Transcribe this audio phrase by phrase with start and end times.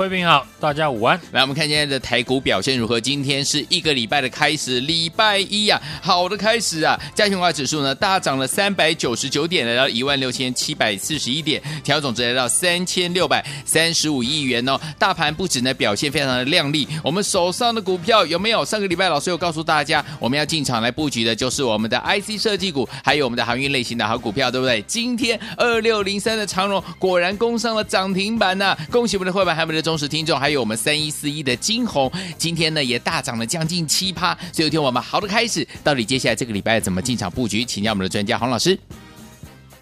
[0.00, 1.20] 贵宾好，大家午安。
[1.30, 2.98] 来，我们看今天的台股表现如何？
[2.98, 6.98] 今天是一个礼拜的开始，礼拜一呀、啊，好的开始啊！
[7.14, 14.80] 加权指数呢大涨了三百九十九点，来到一万六千七百四十一点，调总值来到三千六百三十五亿元哦。
[14.98, 18.64] 大盘不止呢表现非常的亮丽，我们手上的股票有没有？
[18.64, 24.80] 上个礼拜老师有告诉大家，我们要进场来布局的就是我们的 IC 设计股，还有我们的航运类型的好股票，对不对？
[24.86, 34.32] 今天二六零三的长荣果然攻上了涨停板呐、恭喜我们的会员，还有我们的忠实听众，还有我们三一四一的金红，今天呢也大涨了将近七趴。
[34.52, 37.64] 所以有听我们好的开始，到底接下来这个礼拜怎么进场布局？
[37.64, 38.78] 请教我们的专家洪老师。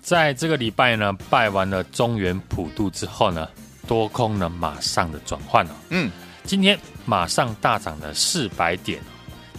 [0.00, 3.46] 在这个礼拜呢，拜完了中原普渡之后呢，
[3.86, 5.76] 多空呢马上的转换了。
[5.90, 6.10] 嗯，
[6.44, 8.98] 今天马上大涨了四百点，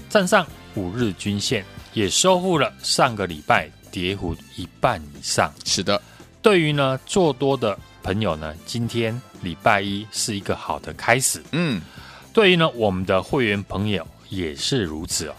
[0.10, 1.64] 站上五日均线，
[1.94, 5.54] 也收复了上个礼拜跌幅一半以上。
[5.64, 6.02] 是的，
[6.42, 9.22] 对于呢做多的朋友呢，今天。
[9.42, 11.82] 礼拜一是一个好的开始，嗯，
[12.34, 15.36] 对于呢我们的会员朋友也是如此哦。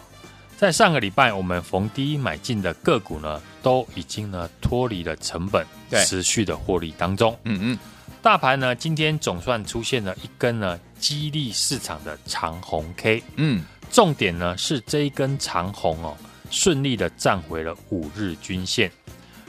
[0.57, 5.67] 在上个礼拜，我们逢低买进的个股呢，都已经呢脱离了成本，
[6.05, 7.35] 持续的获利当中。
[7.45, 7.79] 嗯嗯，
[8.21, 16.15] 大盘呢今天总算出现了一根呢激励市场的长红 K，嗯，重点呢是这一根长红哦，
[16.51, 18.93] 顺利的站回了五日均线。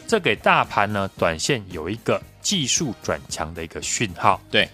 [0.08, 4.42] 这给大盘呢，短线有一个技术转强的一个讯号。
[4.50, 4.68] 对，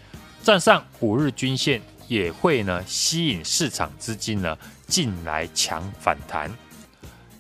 [0.44, 4.58] 站上五日均线也会呢吸引市场资金呢
[4.88, 6.52] 进来抢反弹。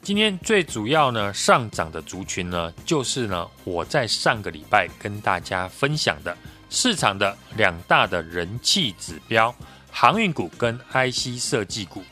[0.01, 6.37] 今天最主要呢上涨的族群呢，就是呢我在上个礼拜跟大家分享的
[6.69, 9.53] 市场的两大的人气指标——
[9.91, 12.03] 航运股跟 IC 设计股。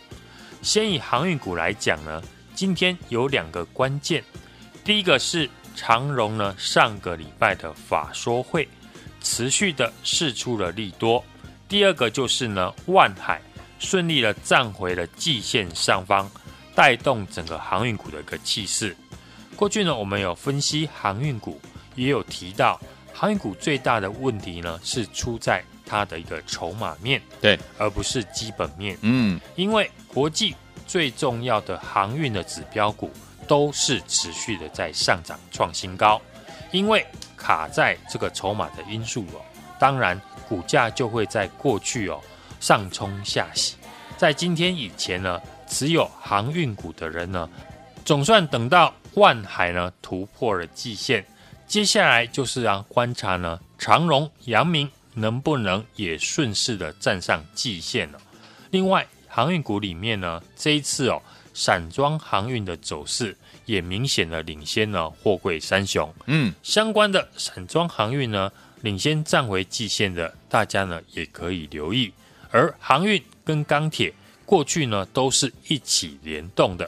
[0.61, 2.21] 先以航运股来讲呢，
[2.53, 4.23] 今天有两个关键，
[4.83, 5.49] 第一个是。
[5.75, 8.67] 长荣呢，上个礼拜的法说会
[9.21, 11.23] 持续的释出了利多。
[11.67, 13.41] 第二个就是呢，万海
[13.77, 16.29] 顺利的站回了季线上方，
[16.73, 18.95] 带动整个航运股的一个气势。
[19.55, 21.59] 过去呢，我们有分析航运股，
[21.95, 22.79] 也有提到
[23.13, 28.97] 航运股最大的问题呢，是出在它的一个筹码面，对，而不是基本面。
[29.01, 30.55] 嗯，因为国际
[30.87, 33.11] 最重要的航运的指标股。
[33.47, 36.21] 都是持续的在上涨创新高，
[36.71, 37.05] 因为
[37.37, 39.41] 卡在这个筹码的因素哦，
[39.79, 42.19] 当然股价就会在过去哦
[42.59, 43.75] 上冲下洗，
[44.17, 47.49] 在今天以前呢，持有航运股的人呢，
[48.03, 51.25] 总算等到万海呢突破了季线，
[51.67, 58.19] 接下来就是让观察呢长荣、阳明能不能也顺势的站上季线了。
[58.71, 61.21] 另外航运股里面呢，这一次哦。
[61.55, 63.35] 散装航运的走势
[63.65, 66.13] 也明显的领先了货柜三雄。
[66.27, 68.51] 嗯，相关的散装航运呢，
[68.81, 72.11] 领先站回季线的，大家呢也可以留意。
[72.51, 74.13] 而航运跟钢铁
[74.45, 76.87] 过去呢都是一起联动的，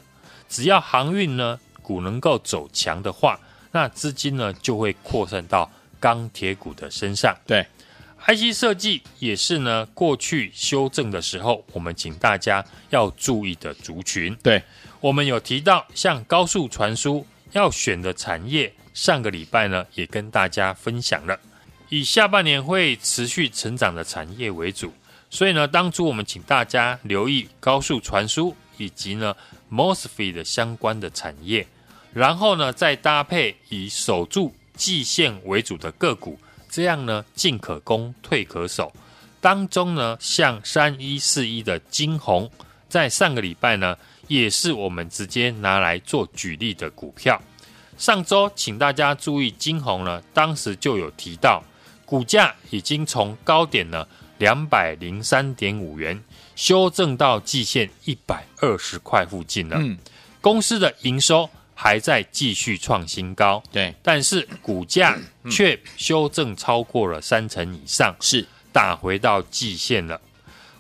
[0.50, 3.39] 只要航运呢股能够走强的话，
[3.72, 7.34] 那资金呢就会扩散到钢铁股的身上。
[7.47, 7.66] 对。
[8.27, 14.35] IC 设计也是呢，过去修正的时候，我们请大家要注意的族群。
[14.43, 14.61] 对，
[14.99, 21.39] 我们有提到像高速传输要选的产业，上个礼拜呢也跟大家分享了，
[21.87, 24.91] 以下半年会持续成长的产业为主。
[25.29, 29.33] 所以呢，当初我们请大家留意高速传输以及呢
[29.71, 31.66] MOSFET 的相关的产业，
[32.13, 36.37] 然后呢再搭配以守住季线为主的个股。
[36.78, 38.94] 这样呢，进可攻，退可守。
[39.41, 42.52] 当中呢，像三一四一的金红，
[42.88, 43.97] 在上个礼拜呢，
[44.28, 47.41] 也是我们直接拿来做举例的股票。
[47.97, 51.64] 上周，请大家注意，金红呢，当时就有提到，
[52.06, 54.08] 股价已经从高点呢
[54.38, 56.24] 两百零三点五元，
[56.56, 59.78] 修正到季线一百二十块附近了。
[59.79, 59.97] 嗯，
[60.41, 61.50] 公司的营收。
[61.79, 65.16] 还在继续创新高，对，但是股价
[65.52, 68.44] 却修正超过了三成以上，是。
[68.74, 70.22] 打回到季线了。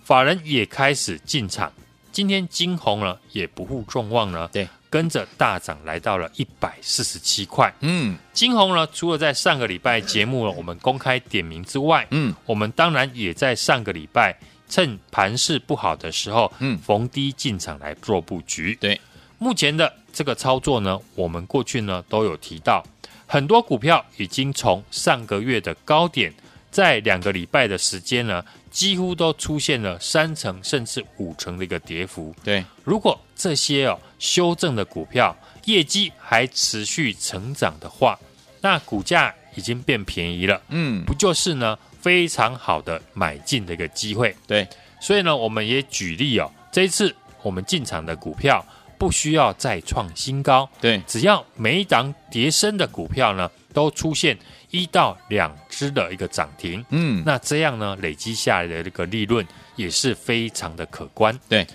[0.03, 1.71] 法人也开始进场，
[2.11, 7.73] 今天金红呢也不负众望呢，对，跟着大涨来到了一百四十七块。
[7.79, 14.37] 嗯，金红呢，除了在上个礼拜节目呢我们公开点名之外，嗯，我们当然也在上个礼拜
[14.69, 16.77] 趁盘势不好的时候，嗯。
[16.77, 18.77] 逢低进场来做布局。
[18.79, 18.99] 对，
[19.37, 22.83] 目前的这个操作呢，我们过去呢都有提到，
[23.27, 26.33] 很多股票已经从上个月的高点，
[26.71, 32.35] 在两个礼拜的时间呢，几乎都出现了三成甚至五成的一个跌幅。
[32.43, 35.35] 对，如果这些哦修正的股票
[35.65, 38.17] 业绩还持续成长的话，
[38.61, 44.35] 那股价已经变便宜了，嗯，不就是呢非常好的买进的一个机会？
[44.47, 44.67] 对，
[44.99, 48.65] 所以呢，我们也举例哦，这一次我们进场的股票
[48.97, 54.37] 不需要再创新高，对，只要每一档跌升的股票呢都出现
[54.71, 59.45] 一到两只的一个涨停，嗯，那这样呢累积下来的这个利润
[59.75, 61.37] 也是非常的可观。
[61.47, 61.65] 对，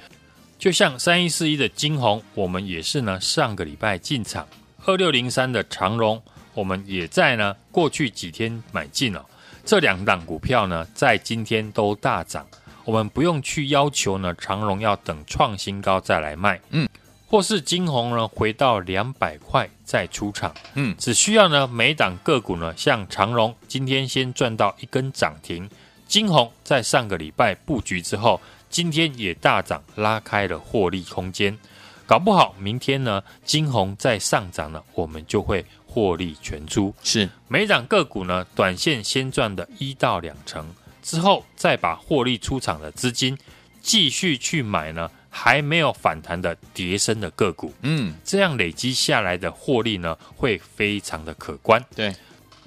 [0.58, 4.44] 就像三一四一的金红，我们也是呢上个礼拜进场；
[4.84, 6.20] 二六零三的长荣，
[6.54, 9.26] 我们也在呢过去几天买进了、哦。
[9.64, 12.44] 这两档股票呢在今天都大涨，
[12.84, 16.88] 我们不用去要求呢长荣要等创新高再来卖，嗯。
[17.32, 25.66] 或是金红呢回到两百块再出场，嗯，只需要呢每档个股呢，像长荣今天先赚到一根涨停，
[26.06, 28.38] 金红在上个礼拜布局之后，
[28.68, 31.58] 今天也大涨拉开了获利空间，
[32.04, 36.94] 搞不好明天呢金红再上涨呢，我们就会获利全出。
[37.02, 37.26] 是。
[37.48, 40.68] 每档个股呢短线先赚的一到两成，
[41.02, 43.38] 之后再把获利出场的资金
[43.80, 45.10] 继续去买呢。
[45.34, 51.82] 还没有反弹的跌升的个股，嗯，这样累积下来的获利呢，会非常的可观。
[51.96, 52.14] 对，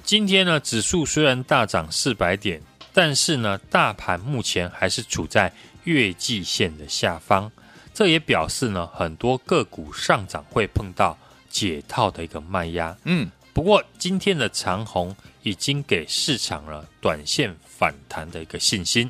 [0.04, 2.60] 今天呢，指数虽然大涨四百点，
[2.92, 5.54] 但是呢，大盘目前还是处在
[5.84, 7.52] 月季线的下方，
[7.94, 11.16] 这也表示呢，很多个股上涨会碰到
[11.48, 12.98] 解套的一个卖压。
[13.04, 19.10] 嗯，不过今天的长虹已经给市场了短线反弹的一个信心。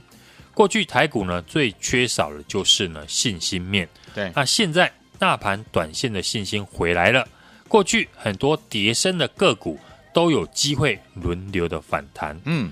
[0.56, 7.28] 过去台股呢最缺少的就是呢信心面，对，那现在大盘短线的信心回来了，
[7.68, 9.78] 过去很多跌升的个股
[10.14, 12.40] 都有机会轮流的反弹。
[12.46, 12.72] 嗯，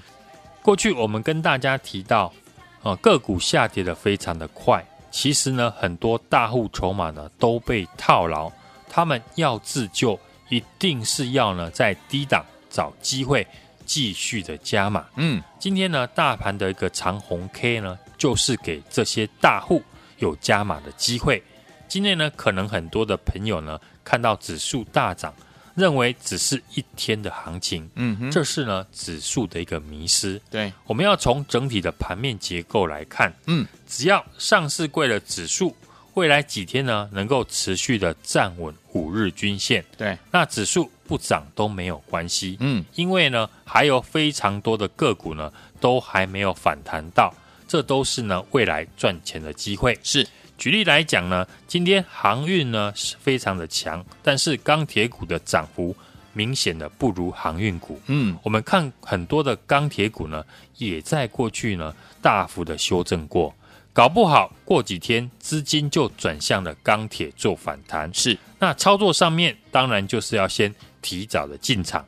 [0.61, 2.33] 过去我们跟大家提到，
[2.81, 4.81] 啊个股下跌的非常的快，
[5.11, 8.49] 其实呢很多大户筹码呢都被套牢，
[8.89, 13.45] 他们要自救，一定是要呢在低档找机会。
[13.85, 19.81] 继续的加码，嗯，今天呢，大盘的一个长红 K 呢，就是给这些大户
[20.19, 21.41] 有加码的机会。
[21.87, 25.33] 今天呢，可能很多的朋友呢，看到指数大涨，
[25.75, 30.41] 认为只是一天的行情，嗯哼，这是呢指数的一个迷失。
[30.49, 35.75] 对，我们要从整体的盘面结构来看，嗯，只要上市柜的指数
[36.15, 47.31] 未来几天呢，能够持续的站稳五日均线，对，那指数不涨都没有关系，嗯，因为呢，还有非常多的个股呢，都还没有反弹到，
[47.67, 49.95] 这都是呢未来赚钱的机会。
[50.01, 50.27] 是，
[50.57, 55.95] 举例来讲呢，今天航运呢是非常的强，但是钢铁股的涨幅
[56.33, 58.01] 明显的不如航运股。
[58.07, 60.43] 嗯，我们看很多的钢铁股呢，
[60.77, 61.93] 也在过去呢
[62.23, 63.53] 大幅的修正过。
[63.93, 68.35] 搞不好过几天资金就转向了钢铁做反弹，是。
[68.63, 72.07] 那操作上面当然就是要先提早的进场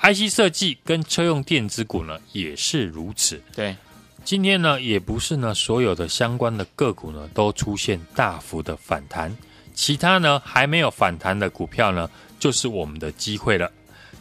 [0.00, 3.40] ，IC 设计跟车用电子股呢也是如此。
[3.54, 3.76] 对，
[4.24, 9.32] 今天呢也不是呢所有的相关的个股呢都出现大幅的反弹，
[9.74, 13.70] 其他呢还没有反弹的股票呢就是我们的机会了。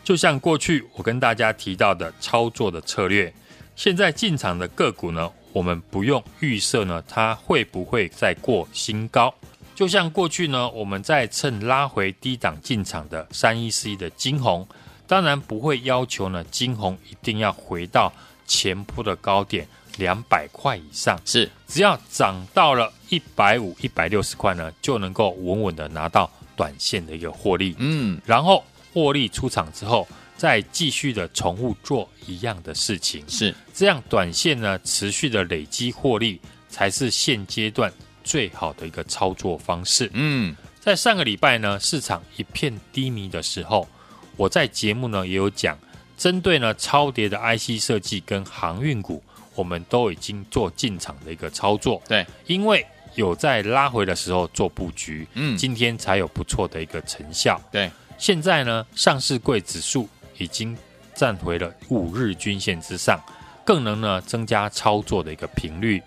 [0.04, 3.34] 就像过去我跟大家提到的操作的策略，
[3.76, 5.28] 现在进场的个股呢。
[5.54, 9.34] 我们不用预设呢，它会不会再过新高？
[9.74, 14.68] 就像过去呢，我们在趁拉回低档进场的三一四一的金红，
[15.08, 18.12] 当然不会要求呢，金红一定要回到
[18.46, 27.76] 前波的高点两百块以上，是只要涨到了一百五、一百六十块呢，就能够稳稳的拿到短线的一个获利。
[27.80, 28.64] 嗯，然后
[28.94, 30.08] 获利出场之后。
[30.38, 40.10] 再继续的重复做一样的事情，是这样短线呢持续的累积获利，才是现阶段最好的一个操作方式。
[40.14, 43.88] 嗯，在上个礼拜呢，市场一片低迷的时候，
[44.36, 45.78] 我在节目呢也有讲，
[46.18, 49.24] 针对呢超跌的 IC 设计跟航运股，
[49.56, 52.02] 我们都已经做进场的一个操作。
[52.08, 52.86] 对，因为
[53.16, 57.62] 有在拉回的时候做布局，嗯，今天才有不错的一个成效。
[57.72, 60.08] 对，现在呢，上市柜指数。
[60.38, 60.76] 已经
[61.14, 63.22] 站回了五日均线之上，
[63.66, 66.02] 更能呢增加操作的一个频率。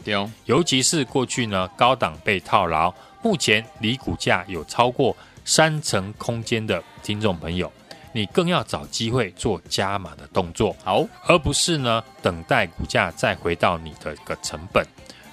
[0.44, 2.92] 尤其是过去呢高档被套牢，
[3.22, 7.70] 目前离股价有超过三成空间的听众朋友，
[8.12, 14.84] 你更要找机会做加码的动作，好，而不是呢等待股价再回到你的一个成本。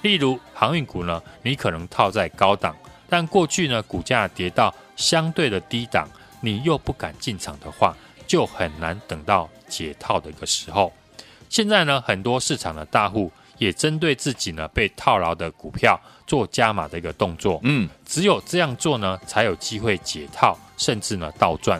[0.02, 2.76] 例如航运股呢，你可能套在高档，
[3.08, 6.08] 但过去呢股价跌到相对的低档，
[6.40, 10.92] 你又不敢进场的话，就很难等到解套的一个时候。
[11.52, 17.60] 现在呢，很多市场的大户也针对自己呢被套牢的股票做加码的一个动作。
[17.62, 21.78] 嗯，只有这样做呢，才有机会解套，甚至呢倒赚。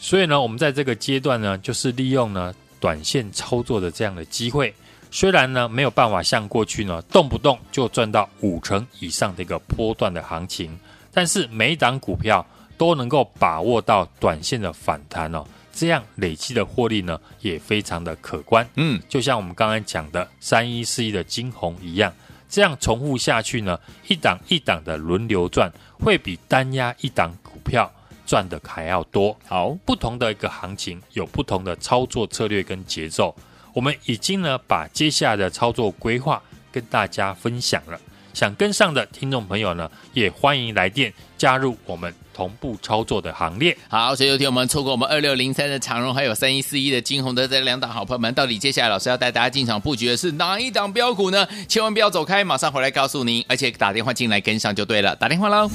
[0.00, 4.74] 所以呢，我们在这个阶段呢，就是利用呢短线操作的这样的机会。
[5.12, 10.76] 虽然呢没有办法像过去呢动不动就赚到五成以上的一个波段的行情，
[11.12, 12.44] 但是每一档股票
[12.76, 15.44] 都能够把握到短线的反弹哦，
[15.74, 18.66] 这样累积的获利呢也非常的可观。
[18.76, 22.12] 嗯，就像我们刚才讲的三一四一的金红一样，
[22.48, 23.78] 这样重复下去呢，
[24.08, 27.90] 一档一档的轮流赚，会比单压一档股票。
[28.26, 29.36] 赚的还要多。
[29.46, 33.36] 好，不同的一个行情有不同的操作策略跟节奏。
[33.74, 38.00] 我们已经呢把接下来的操作规划跟大家分享了。
[38.34, 43.74] 想跟上的听众朋友呢，也欢迎来电加入我们同步操作的行列。
[43.88, 51.46] 好，所以有天我们错过我们二六零三的长荣，还有三一四一的金红的这两档好朋友们，到底接下来老师要带大家进场布局的是哪一档标股呢？
[51.68, 53.44] 千万不要走开，马上回来告诉您。
[53.48, 55.70] 而且打电话进来跟上就对了，打电话喽。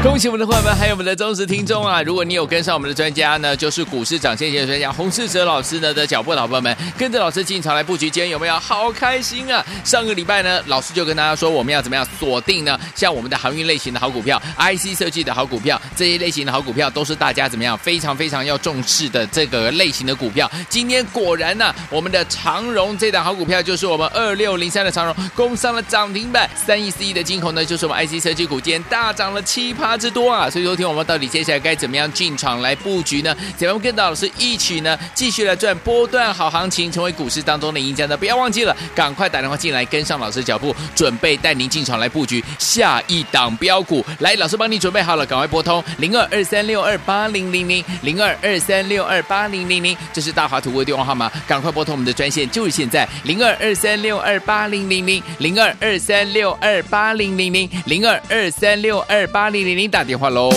[0.02, 2.00] 恭喜我们的伙伴们，还有我们的忠实听众啊！
[2.02, 9.62] 如果你有跟上我们的专家呢，就是股市涨先机的专家洪世哲老师呢的脚步，老朋友们跟着老师进场来布局，今天有没有好开心啊？
[9.84, 12.80] 上个礼拜呢，老师就跟大家说，我们要怎么样锁定呢？
[12.94, 20.50] 像我们的航运类型的好股票、IC 设计的好股票，这些类型的好股票都是大家怎么样非常非常要重视的这个类型的股票。
[20.68, 29.90] 今天果然呢、我们的长荣这档好股票就是我们二六零三的长荣攻上了涨停板，三一四一的晶宏呢，就是我们 IC 设计股，今天大涨了七趴。
[30.00, 33.36] 之多啊，所以说听我们到底接下来该怎么样进场来布局呢？
[33.58, 38.16] 怎么样跟老师一起呢，继续来赚波段好行情，成为股市当中的赢家呢？
[38.16, 44.02] 不要忘记了，赶快打电话进来跟上老师脚步，准备带您进场来布局下一档标股。
[44.20, 59.90] 来，老师帮你准备好了，赶快拨通零二二三六二八零零零零二二三六二八零零零，这是大华图的电话号码，赶快拨通我们的专线，就是现在零二二三六二八零零零零二二三六二八零零零零二二三六二八零零零。
[59.90, 60.50] 打电话喽。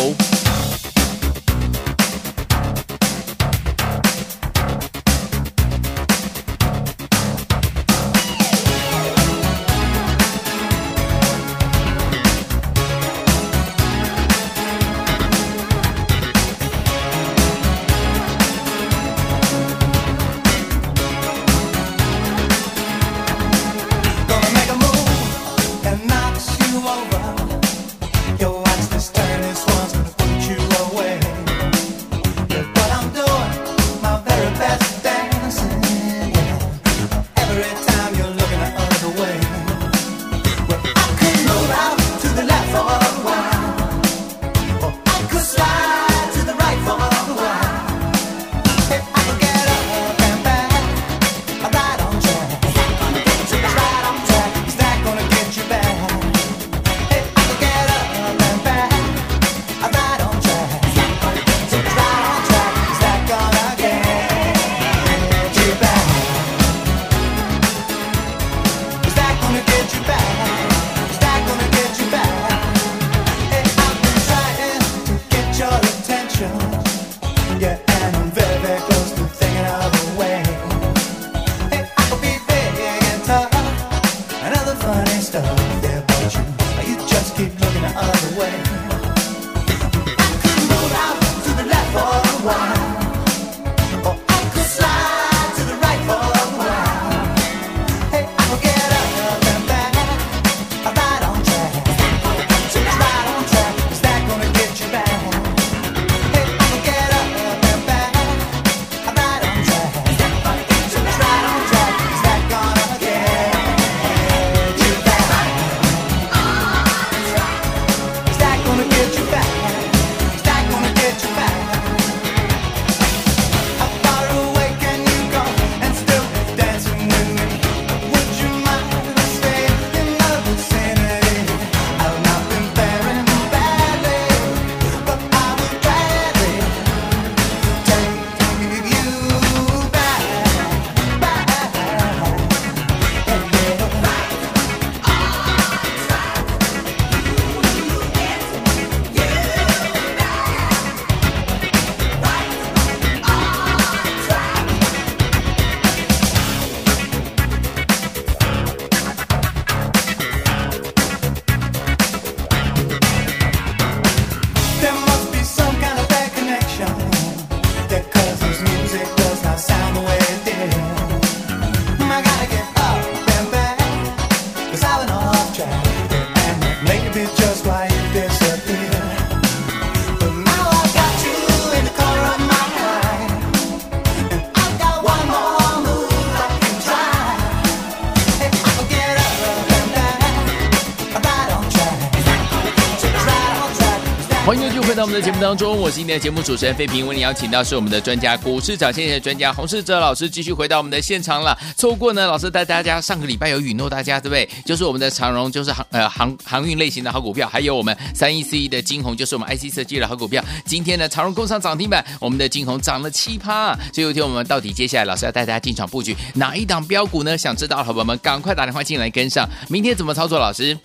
[195.43, 201.53] 当中，我是今天的节目主持人费平，为你邀请到是我们的专家股市涨先机的专家洪世哲老师，继续回到我们的现场了。
[201.75, 204.47] 错过呢，老师带大家上个礼拜有允诺大家，对不对？
[204.65, 210.41] 就是我们的长荣，就是航呃航航运类型的好股票，还有我们三一四一的晶宏，就是我们 IC 设计的好股票。
[210.65, 213.75] 今天呢，长荣工上涨停板，我们的晶宏涨了七趴。
[213.91, 217.37] 所以有一天我们到底接下来老师要带大家进场布局哪一档标股呢？
[217.37, 219.45] 想知道的朋友们赶快打电话进来跟上。
[219.67, 220.39] 明天怎么操作？
[220.39, 220.77] 老师？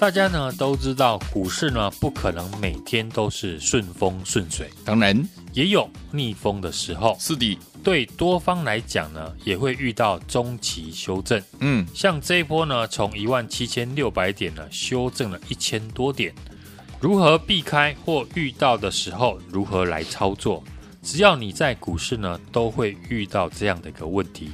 [0.00, 5.14] 大家呢都知道，股市呢不可能每天都是顺风顺水，当然
[5.52, 7.14] 也有逆风的时候。
[7.20, 11.42] 是的，对多方来讲呢，也会遇到中期修正。
[11.58, 16.32] 嗯，像这一波呢，从一万七千六百点呢修正了一千多点，
[16.98, 20.64] 如何避开或遇到的时候如何来操作？
[21.02, 24.50] 只要你在股市呢，都会遇到这样的一个问题。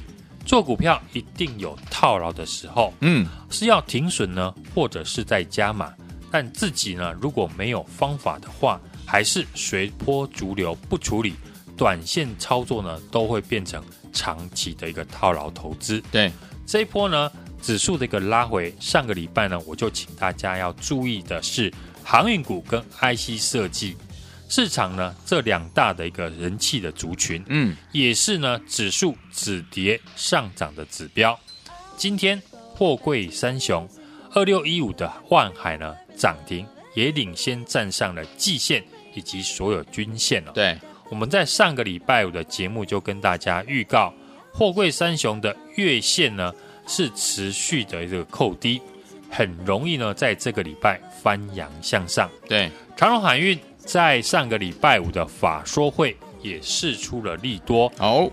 [0.47, 5.93] 做股票一定有套牢的时候，嗯，是要停损呢，或者是在加码。
[6.31, 11.33] 但自己呢，如果没有方法的话，还是随波逐流不处理，
[11.75, 16.01] 短线操作呢，都会变成长期的一个套牢投资。
[16.11, 16.31] 对，
[16.65, 17.29] 这一波呢，
[17.61, 21.73] 指数的一个拉回，上个礼拜呢，我就请大家要注意的是
[22.05, 23.97] 航运股跟 IC 设计。
[24.49, 31.37] 市场呢，这两大的一个人气的族群，嗯，也是呢指数止跌上涨的指标。
[31.97, 32.41] 今天
[32.73, 33.87] 货柜三雄
[34.33, 38.83] 二六一五的万海呢涨停，也领先站上了季线
[39.13, 40.51] 以及所有均线了。
[40.53, 40.79] 对，
[41.09, 44.13] 我们在上个礼拜五的节目就跟大家预告，
[44.53, 46.53] 货柜三雄的月线呢
[46.87, 48.81] 是持续的一个扣低，
[49.29, 52.29] 很容易呢在这个礼拜翻扬向上。
[52.47, 53.59] 对，长荣海运。
[53.87, 58.29] 在上个礼拜五的法说会也试出了利多，哦，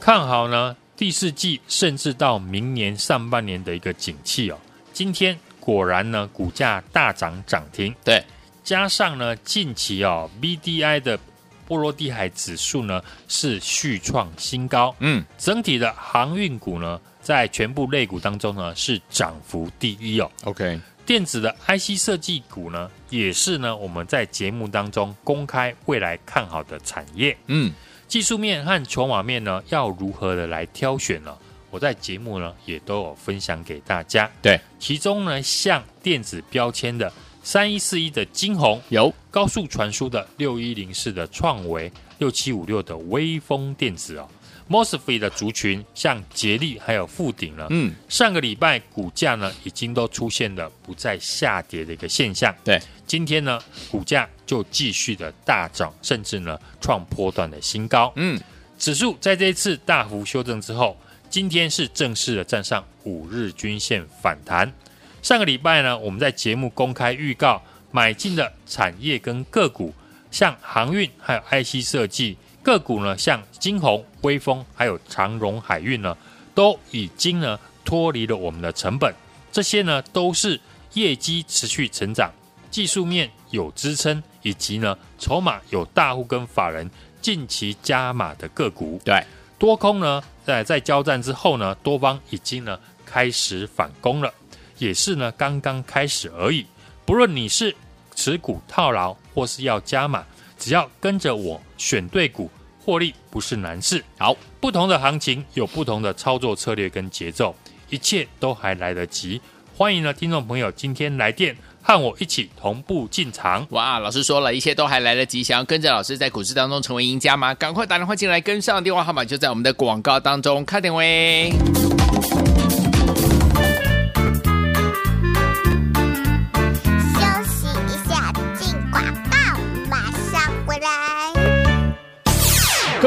[0.00, 4.58] 看好呢第四季甚至到明年上半年的一个景气哦。
[4.92, 8.24] 今天果然呢股价大涨涨停，对，
[8.62, 11.18] 加上呢近期哦 BDI 的
[11.66, 20.30] 波罗的海指数呢是续创新高，嗯，整体的航运股呢在全部类股当中呢是涨幅第一哦。
[20.44, 20.80] OK。
[21.06, 27.36] 电子的 IC 设计股呢，也是呢我们在节目当中公开未来看好的产业。
[27.46, 27.72] 嗯，
[28.08, 31.36] 技术面和筹码面呢，要如何的来挑选呢？
[31.70, 34.30] 我在节目呢也都有分享给大家。
[34.40, 37.12] 对，其中呢，像电子标签的
[37.42, 44.28] 三一四一的晶宏，有高速传输的六一零四的创维，六七五六的微风电子哦。
[44.68, 52.54] Mosfet 的族群，像杰力还有富鼎了，嗯，上个礼拜股价呢已经都出现了不再下跌的一个现象。
[52.64, 58.10] 对，今天呢股价就继续的大涨，甚至呢创波段的新高。
[58.16, 58.40] 嗯，
[58.78, 60.96] 指数在这一次大幅修正之后，
[61.28, 64.72] 今天是正式的站上五日均线反弹。
[65.20, 69.94] 上个礼拜呢，我们在节目公开预告买进的产业跟个股，
[70.30, 72.38] 像航运还有 IC 设计。
[72.64, 76.16] 个股呢，像金鸿、威风，还有长荣海运呢，
[76.54, 79.14] 都已经呢脱离了我们的成本。
[79.52, 80.58] 这些呢都是
[80.94, 82.32] 业绩持续成长、
[82.70, 88.98] 技术面有支撑，以及呢筹码有大户跟法人近期加码的个股。
[89.04, 89.22] 对，
[89.58, 94.32] 多空呢在在交战之后呢，多方已经呢开始反攻了，
[94.78, 96.64] 也是呢刚刚开始而已。
[97.04, 97.76] 不论你是
[98.14, 100.24] 持股套牢，或是要加码。
[100.64, 102.50] 只要跟着我选对股，
[102.82, 104.02] 获利不是难事。
[104.16, 107.54] 好，不同的行情有不同的操作策略跟节奏，
[107.90, 109.38] 一切都还来得及。
[109.76, 113.66] 欢迎呢，听众朋友，今天来电和我一起同步进场。
[113.72, 117.52] 哇，老师说了一切都还来得及，想要跟着老师在股市当中成为赢家吗？
[117.52, 121.52] 赶快打电话进来，跟上电话号码就在我们的广告当中，快点喂。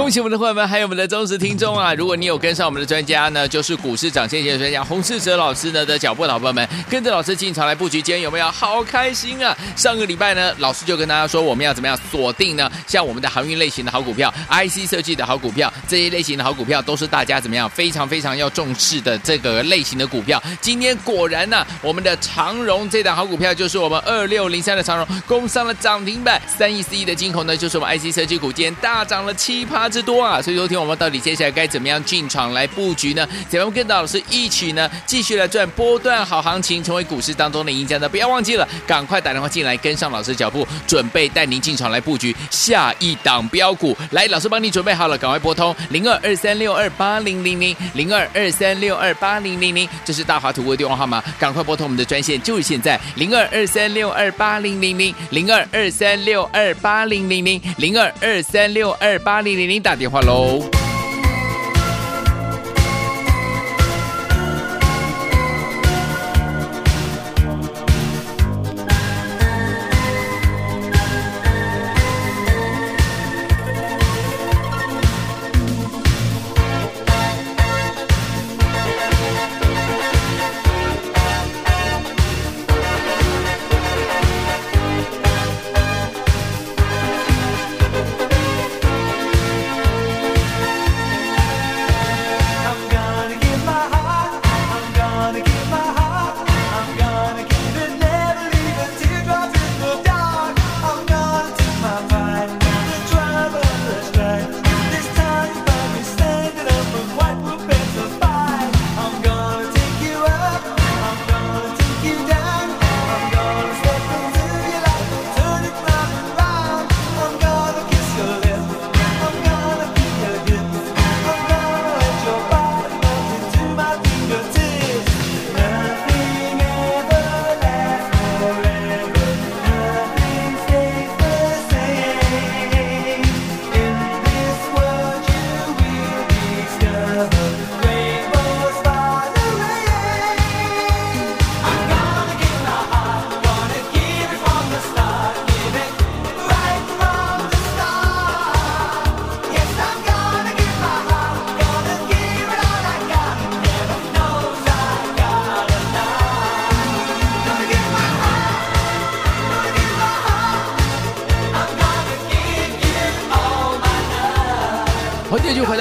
[0.08, 1.94] 恭喜我们的会员们，还有我们的忠实听众啊！
[1.94, 9.54] 如果你有跟上我们的专家呢，就是股市涨先机的专家洪世哲老师呢的脚步，老朋友们跟着老师进场来布局，今天有没有好开心啊？
[9.76, 12.72] 上个礼拜呢，老师就跟大家说，我们要怎么样锁定呢？
[12.88, 20.42] 像我们的航运类型的好股票、IC 设计的好股票，这些类型的好股票都是大家怎么样非常非常要重视的这个类型的股票。
[20.62, 29.90] 今天果然呢、我们的长荣这档好股票就是我们二六零三的长荣攻上了涨停板，三亿四亿的金口呢就是我们 IC 设计股，今天大涨了七趴。
[29.98, 30.40] 之多啊。
[30.40, 33.28] 所以昨天我们到底接下来该怎么样进场来布局呢？
[33.50, 34.90] 怎么跟到老师一起呢？
[35.08, 38.08] 继续来赚波段好行情，成为股市当中的赢家呢？
[38.08, 43.98] 不要忘记了，赶快打电话进来，跟上老师脚步，准备带您进场来布局下一档标股。
[44.12, 60.87] 来，老师帮你准备好了，赶快拨通零二二三六二八零零零零二二三六二八零零零，这是大华图的电话号码，赶快拨通我们的专线，就是现在零二二三六二八零零零零二二三六二八零零零零二二三六二八零零零打电话喽。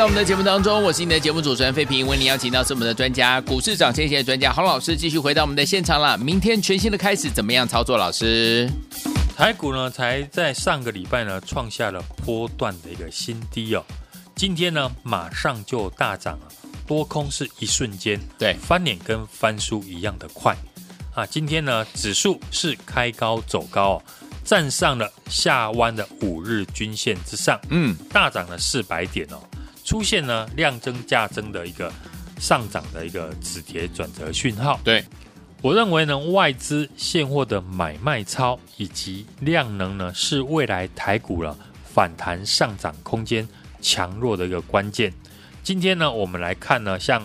[0.07, 6.17] 我们的节目当中，我是你的节目主持人费平，为您邀请到是我们的专家，股市涨先线的专家洪老师，继续回到我们的现场了。
[6.17, 7.99] 明天全新的开始，怎么样操作？
[7.99, 8.71] 老师，
[9.37, 13.85] 台股呢，才在上个礼拜呢，创下了波段的一个新低哦。
[14.37, 16.47] 今天呢，马上就大涨了，
[16.87, 20.57] 多空是一瞬间，对，翻脸跟翻书一样的快
[21.15, 21.27] 啊。
[21.27, 24.03] 今天呢，指数是开高走高哦，
[24.45, 29.39] 站上了下弯的五日均线之上，嗯，大涨了四百点哦。
[29.87, 31.91] 出现呢量增价增的一个
[32.41, 34.81] 上涨的一个止跌转折讯号。
[34.83, 35.05] 对，
[35.63, 43.49] 我认为呢，外资现货的买卖超以及量能呢，是未来台股了反弹上涨空间
[43.81, 45.13] 强弱的一个关键。
[45.63, 47.23] 今天呢，我们来看呢，像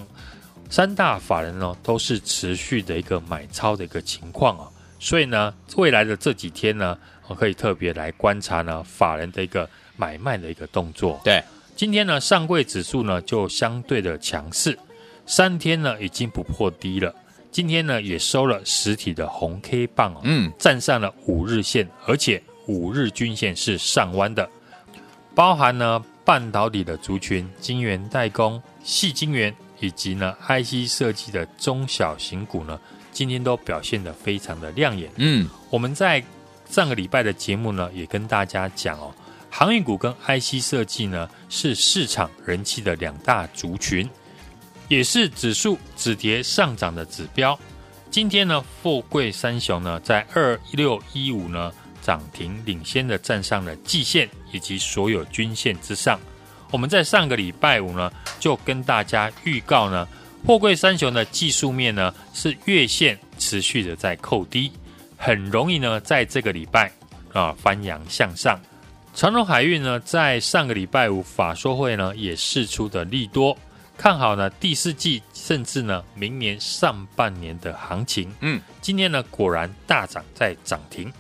[0.70, 4.70] 三大法人呢，都是持续的一个买超的一个情况啊，
[5.00, 6.96] 所以呢，未来的这几天呢，
[7.28, 11.20] 我可以特别来观察呢，法人的一个买卖的一个动作。
[11.24, 11.44] 对。
[11.82, 14.78] 今天呢，上柜指数呢就相对的强势，
[15.26, 17.12] 三天呢已经不破低了。
[17.50, 24.48] 今天呢也收了实体的红 K 棒哦，嗯，站上了五日线，而且五日均线是上弯的。
[25.34, 32.80] 包含呢半导体的族群、晶圆代工、细晶圆以及呢 IC 设计的中小型股呢，
[33.12, 35.10] 今天都表现得非常的亮眼。
[35.16, 36.24] 嗯，我们在
[36.70, 39.12] 上个礼拜的节目呢也跟大家讲哦。
[39.54, 44.10] 航运股跟 IC 设计呢，是市场人气的两大族群，
[44.88, 47.60] 也是指数止跌上涨的指标。
[48.10, 56.18] 今天呢，富贵三雄呢，在二六一五呢涨停领先的站上了季线以及所有均线之上。
[56.72, 60.08] 我们在上个礼拜五呢，就跟大家预告呢，
[60.46, 64.72] 富贵三雄的技术面呢是月线持续的在扣低，
[65.18, 66.90] 很容易呢在这个礼拜
[67.34, 68.58] 啊翻扬向上。
[69.14, 73.56] 长荣海运呢，在上个礼拜五法说会呢，也释出的利多，
[73.98, 78.34] 看好呢第四季，甚至呢明年上半年的行情。
[78.40, 81.12] 嗯，今天呢果然大涨在涨停，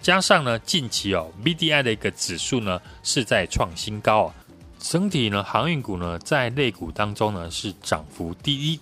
[0.00, 4.34] 加上呢近期哦 BDI 的一个指数呢是在创新高啊，
[4.78, 8.80] 整体呢航运股呢在类股当中呢是涨幅第一，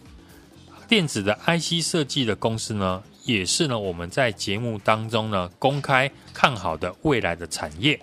[0.86, 7.98] 电子的 IC 设计的公司呢也是呢我们在节目当中呢公开看好的未来的产业。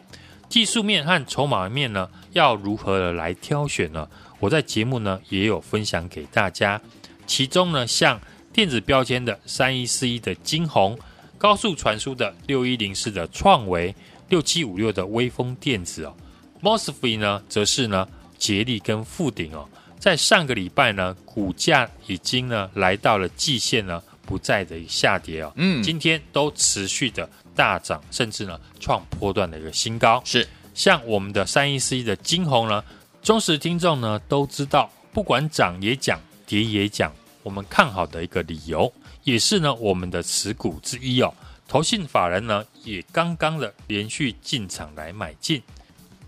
[0.47, 4.07] 技术面和筹码面呢，要如何的来挑选呢？
[4.39, 6.79] 我在节目呢也有分享给大家。
[7.25, 8.19] 其中呢，像
[8.53, 10.97] 电子标签的三一四一的晶宏，
[11.37, 13.93] 高速传输的六一零四的创维，
[14.29, 16.15] 六七五六的微风电子哦
[16.61, 19.67] ，MOSFET 呢，则是呢捷力跟富鼎哦，
[19.99, 25.51] 在上个礼拜呢，股价已经呢来到了季线呢，不再的下跌哦。
[25.55, 30.21] 嗯，今天都持续的大涨，甚至呢创波段的一个新高。
[30.25, 32.83] 是，像我们的三一四一的金红呢，
[33.23, 38.91] 忠实听众呢都知道，不管涨也讲，跌也讲，我们看好的一个理由，
[39.23, 41.33] 也是呢我们的持股之一哦。
[41.67, 45.63] 投信法人呢也刚刚的连续进场来买进。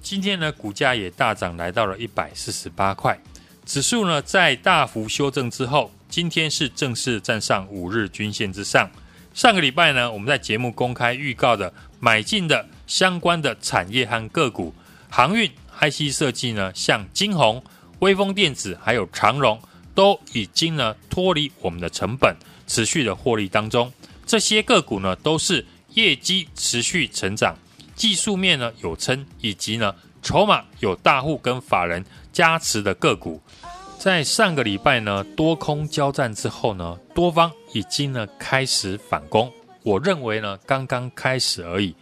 [0.01, 3.19] 今天呢，股价也大涨，来到了一百四十八块。
[3.65, 8.89] 指数呢，在大幅修正之后，今天是正式站上五日均线之上。
[9.37, 14.73] 上个礼拜呢，我们在节目公开预告的买进的相关的产业和个股，
[15.11, 15.47] 航运、
[15.79, 17.63] IC 设计呢，像金宏、
[17.99, 19.61] 威风电子还有长荣，
[19.93, 23.93] 都已经呢脱离我们的成本，持续的获利当中。
[24.25, 27.55] 这些个股呢，都是业绩持续成长。
[27.95, 33.39] 技术面呢有撑，以及呢筹码有大户跟法人加持的个股，
[33.99, 39.51] 在上个礼拜呢多空交战之后呢，多方已经呢开始反攻。
[39.81, 41.95] 我认为呢刚刚开始而已。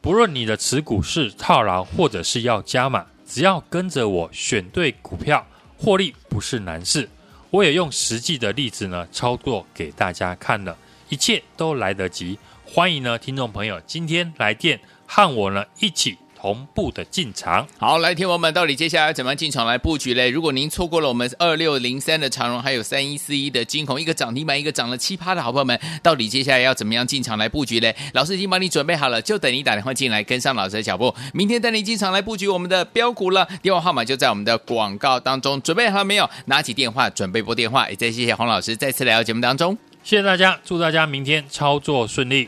[0.00, 7.08] 不论你的持股是套牢或者是要加码，只要跟着我选对股票，获利不是难事。
[7.50, 10.76] 我也用实际的例子呢操作给大家看了，
[11.10, 12.38] 一切都来得及。
[12.64, 14.80] 欢迎呢听众朋友今天来电。
[15.06, 17.66] 和我呢一起同步的进场。
[17.78, 20.28] 好，来听我们到底接下来怎么样进场来布局嘞？
[20.28, 27.96] 如果您错过了我们二六零三的长荣，还有三一四一的金红，一个涨停板，一个涨了七趴的好朋友们，到底接下来要怎么样进场来布局嘞？
[28.12, 33.48] 老师已经帮你准备好了，就等你打电话进来跟上老师的脚步，明天带你进场来布局我们的标股了。
[33.62, 36.28] 电话号码就在我们的广告当中，准备好了没有？
[36.44, 37.88] 拿起电话准备拨电话。
[37.88, 42.46] 也再谢谢黄老师再次来到节目当中，谢谢大家，祝大家明天操作顺利。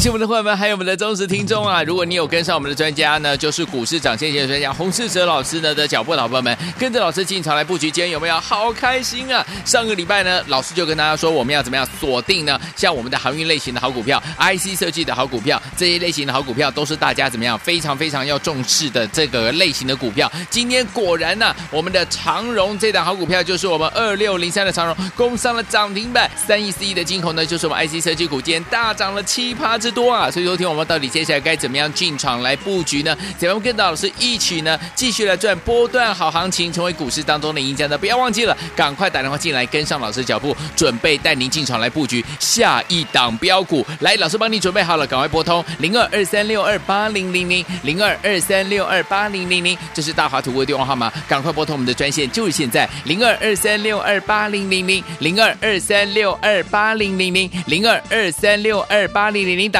[0.00, 1.82] 喜我们的会员们，还有我们的忠实听众啊！
[1.82, 9.46] 如果你有跟上我们的专家呢，就是股市涨先机的专家洪世哲老师呢的脚步，老朋友们跟着老师进场来布局，今天有没有好开心啊？
[9.66, 12.58] 上个礼拜呢，老师就跟大家说，我们要怎么样锁定呢？
[12.74, 20.32] 像我们的航运类型的好股票、IC 设计的好股票，这些类型的好股票都是大家怎么样非常非常要重视的这个类型的股票。
[20.48, 29.78] 今天果然呢、我们的长荣这档好股票就是我们二六零三的长荣攻上了涨停板，三亿四亿的晶宏呢，就是我们 IC 设计股，今天大涨了七趴。
[29.80, 33.16] 之多啊，所以说听我们到底接下来该怎么样进场来布局呢？
[33.38, 37.96] 怎么样跟老师一起呢，继续来赚波段好行情，成为股市当中的赢家呢？
[37.96, 43.86] 不要忘记了，赶快打电话进来跟上老师脚步，准备带您进场来布局下一档标股。
[44.00, 59.70] 来，老师帮你准备好了，赶快拨通零二二三六二八零零零零二二三六二八零零零，这是大华图的电话号码，赶快拨通我们的专线，就是现在零二二三六二八零零零零二二三六二八零零零零二二三六二八零零零。
[59.70, 59.79] 打